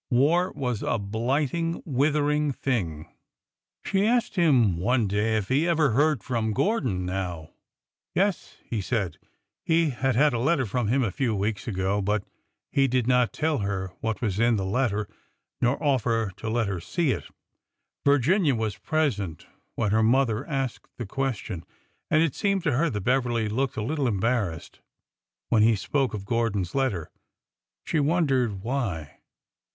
War 0.09 0.51
was 0.55 0.81
a 0.81 0.97
blighting, 0.97 1.79
withering 1.85 2.53
thing 2.53 3.03
1 3.83 3.85
She 3.85 4.03
asked 4.07 4.35
him 4.35 4.77
one 4.77 5.07
day 5.07 5.37
if 5.37 5.49
he 5.49 5.67
ever 5.67 5.91
heard 5.91 6.23
from 6.23 6.53
Gordon 6.53 7.05
now. 7.05 7.51
Yes, 8.15 8.55
he 8.63 8.81
said, 8.81 9.19
he 9.63 9.91
had 9.91 10.15
had 10.15 10.33
a 10.33 10.39
letter 10.39 10.65
from 10.65 10.87
him 10.87 11.03
a 11.03 11.11
few 11.11 11.35
weeks 11.35 11.67
ago,— 11.67 12.01
but 12.01 12.23
he 12.71 12.87
did 12.87 13.05
not 13.05 13.31
tell 13.31 13.59
her 13.59 13.89
what 14.01 14.23
was 14.23 14.39
in 14.39 14.55
the 14.55 14.65
letter 14.65 15.07
nor 15.61 15.77
offer 15.83 16.31
to 16.37 16.49
let 16.49 16.65
her 16.67 16.79
see 16.79 17.11
it. 17.11 17.25
Virginia 18.03 18.55
was 18.55 18.79
present 18.79 19.45
when 19.75 19.91
her 19.91 20.01
mother 20.01 20.47
asked 20.47 20.87
the 20.97 21.05
question, 21.05 21.63
and 22.09 22.23
it 22.23 22.33
seemed 22.33 22.63
to 22.63 22.71
her 22.71 22.89
that 22.89 23.01
Bev 23.01 23.25
erly 23.25 23.51
looked 23.51 23.77
a 23.77 23.83
little 23.83 24.07
embarrassed 24.07 24.79
when 25.49 25.61
he 25.61 25.75
spoke 25.75 26.15
of 26.15 26.25
Gor 26.25 26.49
don's 26.49 26.73
letter. 26.73 27.11
She 27.85 27.99
wondered 27.99 28.63
why. 28.63 29.19